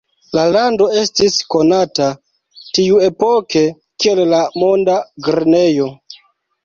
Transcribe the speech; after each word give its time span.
La 0.35 0.43
lando 0.53 0.85
estis 1.01 1.35
konata 1.55 2.07
tiuepoke 2.77 3.63
kiel 4.05 4.23
la 4.33 4.41
"monda 4.63 4.97
grenejo". 5.29 5.91